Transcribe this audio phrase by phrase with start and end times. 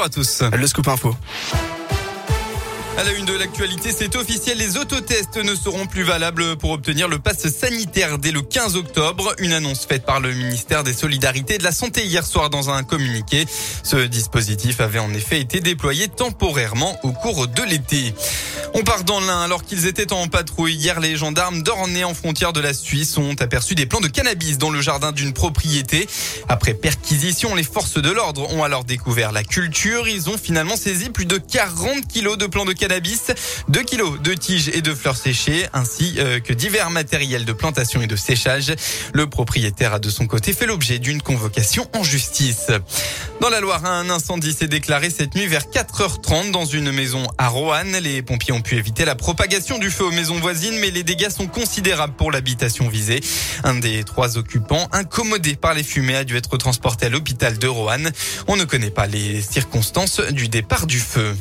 [0.00, 0.44] à tous.
[0.56, 1.16] Le scoop info.
[2.96, 7.08] À la une de l'actualité, c'est officiel, les autotests ne seront plus valables pour obtenir
[7.08, 9.34] le pass sanitaire dès le 15 octobre.
[9.38, 12.70] Une annonce faite par le ministère des Solidarités et de la Santé hier soir dans
[12.70, 13.44] un communiqué.
[13.82, 18.14] Ce dispositif avait en effet été déployé temporairement au cours de l'été.
[18.80, 20.74] On part dans l'Ain alors qu'ils étaient en patrouille.
[20.74, 24.56] Hier, les gendarmes d'Ornay en frontière de la Suisse ont aperçu des plants de cannabis
[24.56, 26.06] dans le jardin d'une propriété.
[26.48, 30.06] Après perquisition, les forces de l'ordre ont alors découvert la culture.
[30.06, 33.32] Ils ont finalement saisi plus de 40 kilos de plants de cannabis,
[33.68, 38.00] 2 kilos de tiges et de fleurs séchées, ainsi euh, que divers matériels de plantation
[38.00, 38.72] et de séchage.
[39.12, 42.68] Le propriétaire a de son côté fait l'objet d'une convocation en justice.
[43.40, 47.48] Dans la Loire, un incendie s'est déclaré cette nuit vers 4h30 dans une maison à
[47.48, 47.96] Roanne.
[48.02, 51.30] Les pompiers ont pu éviter la propagation du feu aux maisons voisines, mais les dégâts
[51.30, 53.20] sont considérables pour l'habitation visée.
[53.64, 57.66] Un des trois occupants, incommodé par les fumées, a dû être transporté à l'hôpital de
[57.66, 58.10] Roanne.
[58.46, 61.34] On ne connaît pas les circonstances du départ du feu.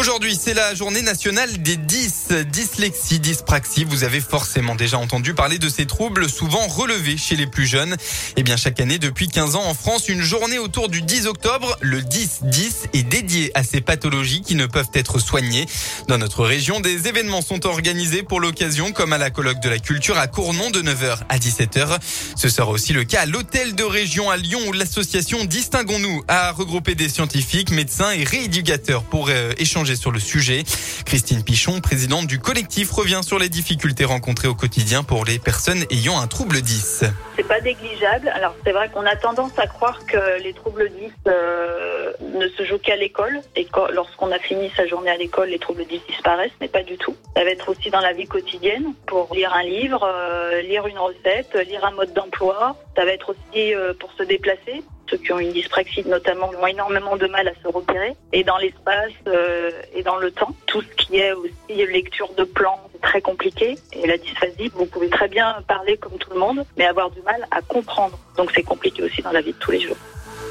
[0.00, 2.28] Aujourd'hui, c'est la journée nationale des 10.
[2.50, 3.84] Dyslexie, dyspraxie.
[3.84, 7.98] Vous avez forcément déjà entendu parler de ces troubles souvent relevés chez les plus jeunes.
[8.36, 11.76] Eh bien, chaque année, depuis 15 ans en France, une journée autour du 10 octobre,
[11.82, 15.66] le 10-10, est dédiée à ces pathologies qui ne peuvent être soignées.
[16.08, 19.80] Dans notre région, des événements sont organisés pour l'occasion, comme à la colloque de la
[19.80, 21.98] culture à Cournon de 9h à 17h.
[22.36, 26.52] Ce sera aussi le cas à l'hôtel de région à Lyon où l'association Distinguons-nous a
[26.52, 30.64] regroupé des scientifiques, médecins et rééducateurs pour euh, échanger sur le sujet.
[31.04, 35.84] Christine Pichon, présidente du collectif, revient sur les difficultés rencontrées au quotidien pour les personnes
[35.90, 37.04] ayant un trouble 10.
[37.36, 38.28] C'est pas négligeable.
[38.34, 42.64] Alors c'est vrai qu'on a tendance à croire que les troubles 10 euh, ne se
[42.64, 46.50] jouent qu'à l'école et lorsqu'on a fini sa journée à l'école, les troubles 10 disparaissent,
[46.60, 47.16] mais pas du tout.
[47.36, 50.98] Ça va être aussi dans la vie quotidienne pour lire un livre, euh, lire une
[50.98, 52.76] recette, lire un mode d'emploi.
[52.96, 56.66] Ça va être aussi euh, pour se déplacer ceux qui ont une dyspraxie notamment ont
[56.66, 58.14] énormément de mal à se repérer.
[58.32, 62.44] Et dans l'espace euh, et dans le temps, tout ce qui est aussi lecture de
[62.44, 63.76] plans, c'est très compliqué.
[63.92, 67.20] Et la dysphasie, vous pouvez très bien parler comme tout le monde, mais avoir du
[67.22, 68.18] mal à comprendre.
[68.36, 69.96] Donc c'est compliqué aussi dans la vie de tous les jours.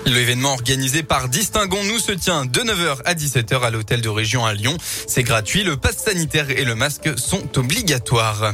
[0.05, 4.53] L'événement organisé par Distinguons-nous se tient de 9h à 17h à l'hôtel de région à
[4.53, 4.75] Lyon.
[4.79, 8.53] C'est gratuit, le pass sanitaire et le masque sont obligatoires.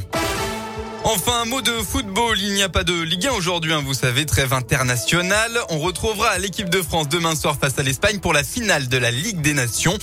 [1.07, 2.35] Enfin, un mot de football.
[2.41, 5.51] Il n'y a pas de Ligue 1 aujourd'hui, hein, vous savez, trêve internationale.
[5.69, 9.11] On retrouvera l'équipe de France demain soir face à l'Espagne pour la finale de la
[9.11, 9.95] Ligue des Nations.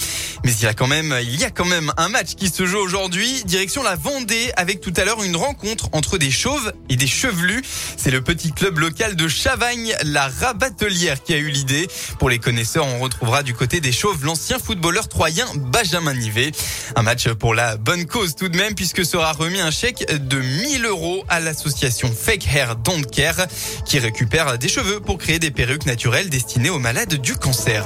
[0.45, 2.67] Mais il y a quand même, il y a quand même un match qui se
[2.67, 3.43] joue aujourd'hui.
[3.47, 7.63] Direction la Vendée avec tout à l'heure une rencontre entre des chauves et des chevelus.
[7.97, 11.89] C'est le petit club local de Chavagne, la Rabatelière, qui a eu l'idée.
[12.21, 16.53] Pour les connaisseurs, on retrouvera du côté des chauves l'ancien footballeur troyen Benjamin Nivet.
[16.95, 20.39] Un match pour la bonne cause tout de même puisque sera remis un chèque de
[20.39, 20.92] 1000
[21.29, 23.47] à l'association Fake Hair Don't Care
[23.87, 27.85] qui récupère des cheveux pour créer des perruques naturelles destinées aux malades du cancer.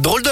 [0.00, 0.26] Drôle de